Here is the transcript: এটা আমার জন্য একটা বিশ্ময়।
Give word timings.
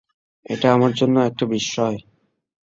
এটা 0.45 0.67
আমার 0.73 0.91
জন্য 0.93 1.15
একটা 1.19 1.45
বিশ্ময়। 1.45 1.97